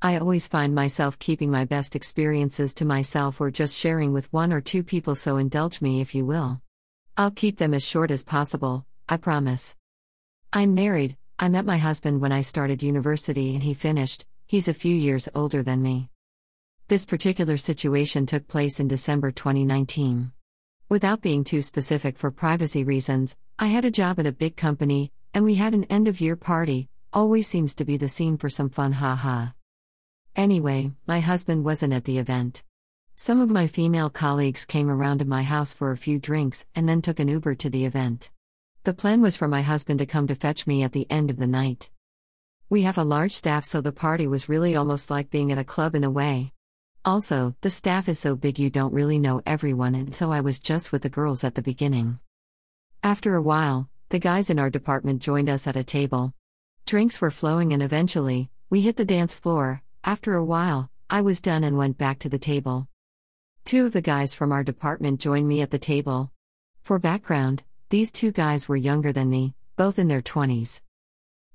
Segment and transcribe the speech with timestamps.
[0.00, 4.52] I always find myself keeping my best experiences to myself or just sharing with one
[4.52, 6.60] or two people, so indulge me if you will.
[7.16, 9.74] I'll keep them as short as possible, I promise.
[10.52, 14.72] I'm married, I met my husband when I started university and he finished, he's a
[14.72, 16.10] few years older than me.
[16.86, 20.30] This particular situation took place in December 2019.
[20.88, 25.10] Without being too specific for privacy reasons, I had a job at a big company,
[25.34, 28.48] and we had an end of year party, always seems to be the scene for
[28.48, 29.48] some fun, haha.
[30.38, 32.62] Anyway, my husband wasn't at the event.
[33.16, 36.88] Some of my female colleagues came around to my house for a few drinks and
[36.88, 38.30] then took an Uber to the event.
[38.84, 41.38] The plan was for my husband to come to fetch me at the end of
[41.38, 41.90] the night.
[42.70, 45.64] We have a large staff, so the party was really almost like being at a
[45.64, 46.52] club in a way.
[47.04, 50.60] Also, the staff is so big you don't really know everyone, and so I was
[50.60, 52.20] just with the girls at the beginning.
[53.02, 56.32] After a while, the guys in our department joined us at a table.
[56.86, 61.42] Drinks were flowing, and eventually, we hit the dance floor, after a while, I was
[61.42, 62.88] done and went back to the table.
[63.66, 66.32] Two of the guys from our department joined me at the table.
[66.80, 70.80] For background, these two guys were younger than me, both in their 20s.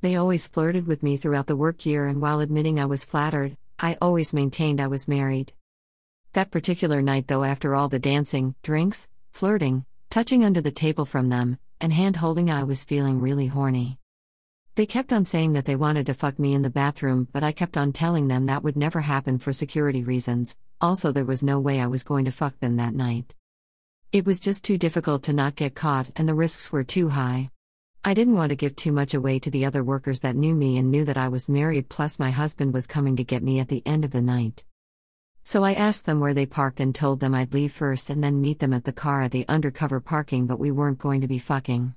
[0.00, 3.58] They always flirted with me throughout the work year, and while admitting I was flattered,
[3.78, 5.52] I always maintained I was married.
[6.32, 11.28] That particular night, though, after all the dancing, drinks, flirting, touching under the table from
[11.28, 13.98] them, and hand holding, I was feeling really horny.
[14.78, 17.50] They kept on saying that they wanted to fuck me in the bathroom, but I
[17.50, 21.58] kept on telling them that would never happen for security reasons, also, there was no
[21.58, 23.34] way I was going to fuck them that night.
[24.12, 27.50] It was just too difficult to not get caught, and the risks were too high.
[28.04, 30.78] I didn't want to give too much away to the other workers that knew me
[30.78, 33.66] and knew that I was married, plus, my husband was coming to get me at
[33.66, 34.62] the end of the night.
[35.42, 38.40] So I asked them where they parked and told them I'd leave first and then
[38.40, 41.40] meet them at the car at the undercover parking, but we weren't going to be
[41.40, 41.96] fucking.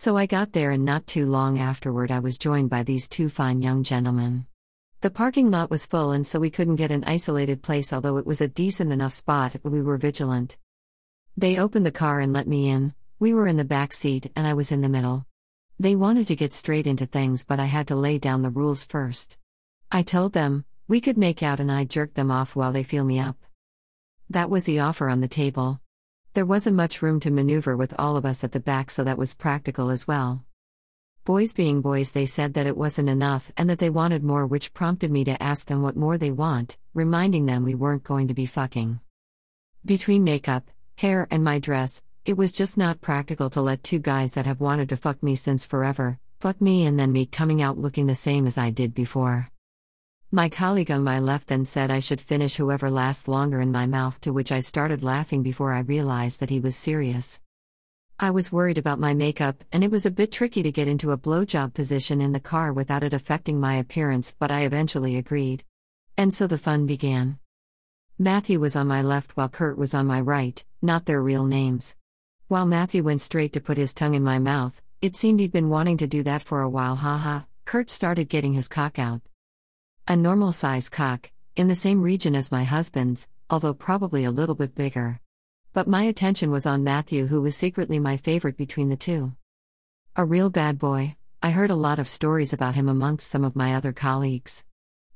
[0.00, 3.28] So I got there, and not too long afterward, I was joined by these two
[3.28, 4.46] fine young gentlemen.
[5.00, 8.24] The parking lot was full, and so we couldn't get an isolated place, although it
[8.24, 10.56] was a decent enough spot, we were vigilant.
[11.36, 12.94] They opened the car and let me in.
[13.18, 15.26] We were in the back seat, and I was in the middle.
[15.80, 18.84] They wanted to get straight into things, but I had to lay down the rules
[18.84, 19.36] first.
[19.90, 23.02] I told them, we could make out, and I jerked them off while they feel
[23.02, 23.36] me up.
[24.30, 25.80] That was the offer on the table.
[26.38, 29.18] There wasn't much room to maneuver with all of us at the back, so that
[29.18, 30.44] was practical as well.
[31.24, 34.72] Boys being boys, they said that it wasn't enough and that they wanted more, which
[34.72, 38.34] prompted me to ask them what more they want, reminding them we weren't going to
[38.34, 39.00] be fucking.
[39.84, 44.34] Between makeup, hair, and my dress, it was just not practical to let two guys
[44.34, 47.78] that have wanted to fuck me since forever fuck me and then me coming out
[47.78, 49.50] looking the same as I did before.
[50.30, 53.86] My colleague on my left then said I should finish whoever lasts longer in my
[53.86, 57.40] mouth, to which I started laughing before I realized that he was serious.
[58.20, 61.12] I was worried about my makeup, and it was a bit tricky to get into
[61.12, 65.64] a blowjob position in the car without it affecting my appearance, but I eventually agreed.
[66.18, 67.38] And so the fun began.
[68.18, 71.96] Matthew was on my left while Kurt was on my right, not their real names.
[72.48, 75.70] While Matthew went straight to put his tongue in my mouth, it seemed he'd been
[75.70, 77.44] wanting to do that for a while, haha.
[77.64, 79.22] Kurt started getting his cock out.
[80.10, 84.54] A normal size cock, in the same region as my husband's, although probably a little
[84.54, 85.20] bit bigger.
[85.74, 89.34] But my attention was on Matthew, who was secretly my favorite between the two.
[90.16, 93.54] A real bad boy, I heard a lot of stories about him amongst some of
[93.54, 94.64] my other colleagues.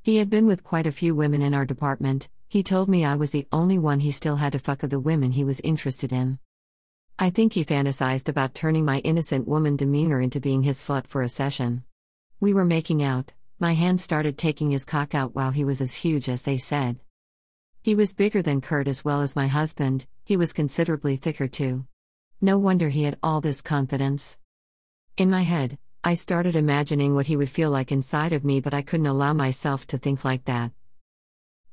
[0.02, 3.16] He had been with quite a few women in our department, he told me I
[3.16, 6.12] was the only one he still had to fuck of the women he was interested
[6.12, 6.38] in.
[7.19, 11.22] I think he fantasized about turning my innocent woman demeanor into being his slut for
[11.22, 11.84] a session.
[12.41, 13.32] We were making out,
[13.62, 16.99] my hand started taking his cock out while he was as huge as they said.
[17.81, 21.87] He was bigger than Kurt as well as my husband, he was considerably thicker too.
[22.41, 24.37] No wonder he had all this confidence.
[25.17, 28.75] In my head, I started imagining what he would feel like inside of me, but
[28.75, 30.73] I couldn't allow myself to think like that.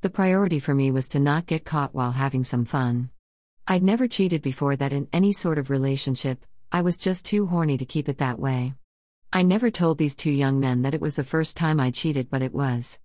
[0.02, 3.10] The priority for me was to not get caught while having some fun.
[3.66, 7.80] I'd never cheated before that in any sort of relationship, I was just too horny
[7.80, 8.76] to keep it that way.
[9.31, 12.31] I never told these two young men that it was the first time I cheated,
[12.31, 13.00] but it was.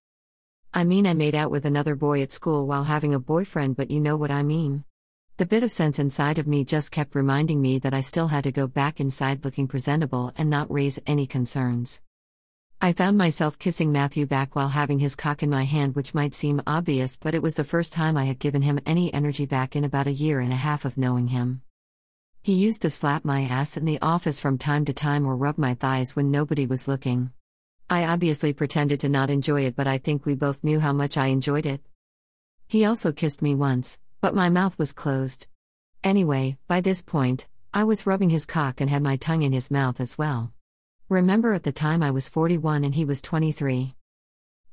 [0.73, 3.91] I mean, I made out with another boy at school while having a boyfriend, but
[3.91, 4.85] you know what I mean.
[5.37, 8.45] The bit of sense inside of me just kept reminding me that I still had
[8.45, 12.01] to go back inside looking presentable and not raise any concerns.
[12.81, 16.35] I found myself kissing Matthew back while having his cock in my hand, which might
[16.35, 19.77] seem obvious, but it was the first time I had given him any energy back
[19.77, 21.61] in about a year and a half of knowing him.
[22.45, 25.57] He used to slap my ass in the office from time to time or rub
[25.57, 27.31] my thighs when nobody was looking.
[27.89, 31.17] I obviously pretended to not enjoy it, but I think we both knew how much
[31.17, 31.81] I enjoyed it.
[32.67, 35.47] He also kissed me once, but my mouth was closed.
[36.03, 39.71] Anyway, by this point, I was rubbing his cock and had my tongue in his
[39.71, 40.53] mouth as well.
[41.09, 43.95] Remember, at the time I was 41 and he was 23.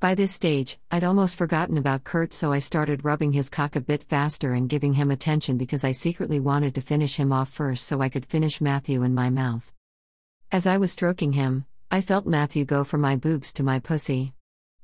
[0.01, 3.79] By this stage, I'd almost forgotten about Kurt, so I started rubbing his cock a
[3.79, 7.85] bit faster and giving him attention because I secretly wanted to finish him off first
[7.85, 9.71] so I could finish Matthew in my mouth.
[10.51, 14.33] As I was stroking him, I felt Matthew go from my boobs to my pussy.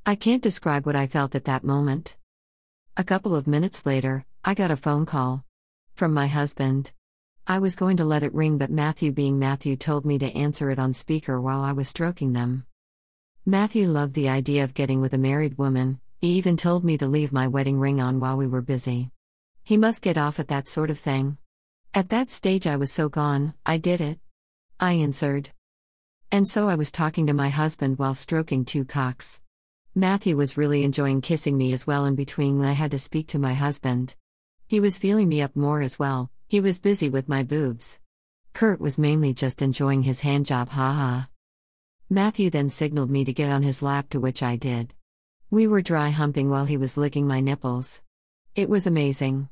[0.05, 2.15] I can't describe what I felt at that moment.
[2.95, 5.43] A couple of minutes later, I got a phone call.
[5.95, 6.91] From my husband.
[7.47, 10.69] I was going to let it ring, but Matthew, being Matthew, told me to answer
[10.69, 12.67] it on speaker while I was stroking them.
[13.49, 17.07] Matthew loved the idea of getting with a married woman, he even told me to
[17.07, 19.09] leave my wedding ring on while we were busy.
[19.63, 21.37] He must get off at that sort of thing.
[21.93, 24.19] At that stage, I was so gone, I did it.
[24.81, 25.51] I answered.
[26.29, 29.39] And so I was talking to my husband while stroking two cocks.
[29.95, 33.27] Matthew was really enjoying kissing me as well in between when I had to speak
[33.29, 34.17] to my husband.
[34.67, 38.01] He was feeling me up more as well, he was busy with my boobs.
[38.51, 41.27] Kurt was mainly just enjoying his handjob, haha.
[42.09, 44.93] Matthew then signaled me to get on his lap, to which I did.
[45.49, 48.01] We were dry humping while he was licking my nipples.
[48.55, 49.49] It was amazing.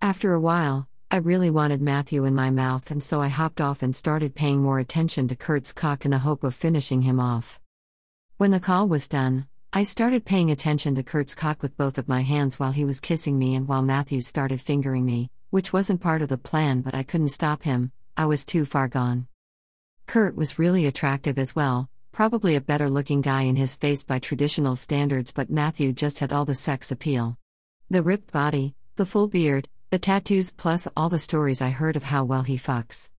[0.00, 3.82] After a while, I really wanted Matthew in my mouth, and so I hopped off
[3.82, 7.60] and started paying more attention to Kurt's cock in the hope of finishing him off.
[8.38, 12.08] When the call was done, I started paying attention to Kurt's cock with both of
[12.08, 16.00] my hands while he was kissing me and while Matthew started fingering me, which wasn't
[16.00, 19.26] part of the plan, but I couldn't stop him, I was too far gone.
[20.06, 24.20] Kurt was really attractive as well, probably a better looking guy in his face by
[24.20, 27.36] traditional standards, but Matthew just had all the sex appeal.
[27.90, 32.04] The ripped body, the full beard, the tattoos, plus all the stories I heard of
[32.04, 33.10] how well he fucks.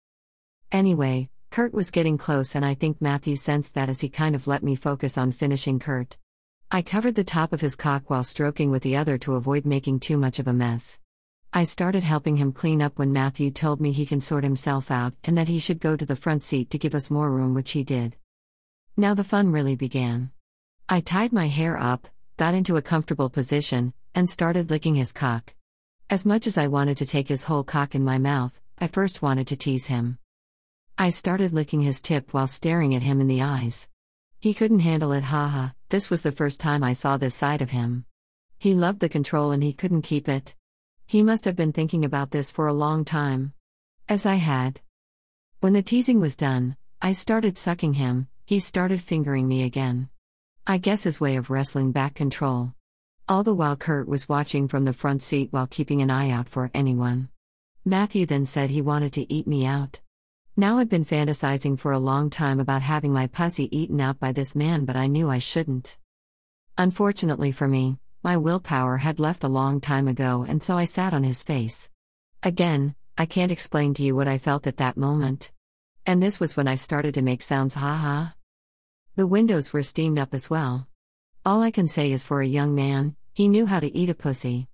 [0.72, 4.48] Anyway, Kurt was getting close, and I think Matthew sensed that as he kind of
[4.48, 6.18] let me focus on finishing Kurt.
[6.72, 10.00] I covered the top of his cock while stroking with the other to avoid making
[10.00, 11.00] too much of a mess.
[11.58, 15.16] I started helping him clean up when Matthew told me he can sort himself out
[15.24, 17.72] and that he should go to the front seat to give us more room, which
[17.72, 18.16] he did.
[18.96, 20.30] Now the fun really began.
[20.88, 25.56] I tied my hair up, got into a comfortable position, and started licking his cock.
[26.12, 29.24] As much as I wanted to take his whole cock in my mouth, I first
[29.24, 30.20] wanted to tease him.
[30.96, 33.90] I started licking his tip while staring at him in the eyes.
[34.40, 37.72] He couldn't handle it, haha, this was the first time I saw this side of
[37.72, 38.06] him.
[38.60, 40.54] He loved the control and he couldn't keep it.
[41.10, 43.54] He must have been thinking about this for a long time.
[44.10, 44.82] As I had.
[45.62, 50.10] When the teasing was done, I started sucking him, he started fingering me again.
[50.68, 52.74] I guess his way of wrestling back control.
[53.30, 56.50] All the while, Kurt was watching from the front seat while keeping an eye out
[56.50, 57.30] for anyone.
[57.86, 60.02] Matthew then said he wanted to eat me out.
[60.58, 64.34] Now I'd been fantasizing for a long time about having my pussy eaten out by
[64.34, 65.98] this man, but I knew I shouldn't.
[66.78, 71.14] Unfortunately for me, my willpower had left a long time ago, and so I sat
[71.14, 71.90] on his face.
[72.44, 75.54] Again, I can't explain to you what I felt at that moment.
[76.06, 78.36] And this was when I started to make sounds, ha ha.
[79.16, 80.90] The windows were steamed up as well.
[81.46, 84.14] All I can say is for a young man, he knew how to eat a
[84.14, 84.68] pussy.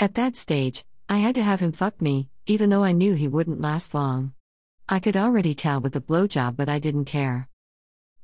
[0.00, 3.28] At that stage, I had to have him fuck me, even though I knew he
[3.28, 4.32] wouldn't last long.
[4.88, 7.50] I could already tell with the blowjob, but I didn't care.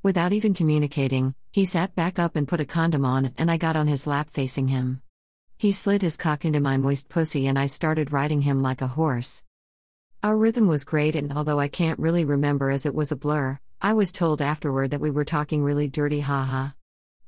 [0.03, 3.75] Without even communicating, he sat back up and put a condom on, and I got
[3.75, 5.01] on his lap facing him.
[5.59, 8.87] He slid his cock into my moist pussy, and I started riding him like a
[8.87, 9.43] horse.
[10.23, 13.59] Our rhythm was great, and although I can't really remember as it was a blur,
[13.79, 16.69] I was told afterward that we were talking really dirty, haha.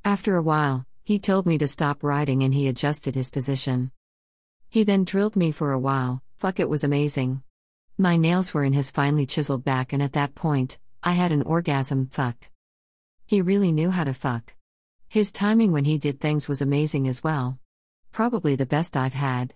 [0.04, 3.92] After a while, he told me to stop riding and he adjusted his position.
[4.70, 7.44] He then drilled me for a while, fuck, it was amazing.
[8.00, 11.44] My nails were in his finely chiseled back, and at that point, I had an
[11.44, 12.50] orgasm, fuck.
[13.26, 14.54] He really knew how to fuck.
[15.08, 17.60] His timing when he did things was amazing as well.
[18.12, 19.54] Probably the best I've had.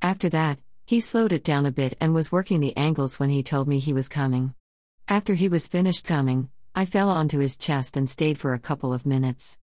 [0.00, 3.42] After that, he slowed it down a bit and was working the angles when he
[3.42, 4.54] told me he was coming.
[5.06, 8.92] After he was finished coming, I fell onto his chest and stayed for a couple
[8.92, 9.58] of minutes.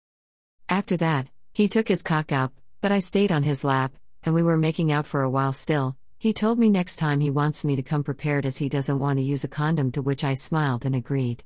[0.68, 4.42] After that, he took his cock out, but I stayed on his lap, and we
[4.42, 5.96] were making out for a while still.
[6.18, 9.18] He told me next time he wants me to come prepared as he doesn't want
[9.18, 11.44] to use a condom, to which I smiled and agreed.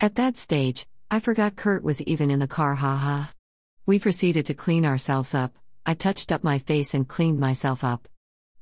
[0.00, 3.32] At that stage, I forgot Kurt was even in the car, haha.
[3.84, 5.58] We proceeded to clean ourselves up.
[5.84, 8.06] I touched up my face and cleaned myself up.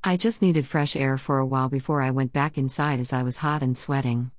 [0.02, 3.22] I just needed fresh air for a while before I went back inside as I
[3.22, 4.30] was hot and sweating.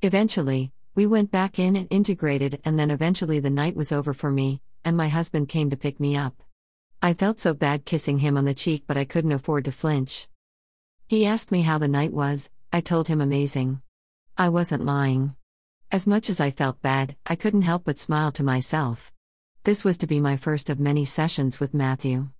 [0.00, 4.30] Eventually, we went back in and integrated, and then eventually the night was over for
[4.30, 6.42] me, and my husband came to pick me up.
[7.02, 10.28] I felt so bad kissing him on the cheek, but I couldn't afford to flinch.
[11.06, 13.82] He asked me how the night was, I told him amazing.
[14.38, 15.36] I wasn't lying.
[15.94, 19.12] As much as I felt bad, I couldn't help but smile to myself.
[19.62, 22.30] This was to be my first of many sessions with Matthew.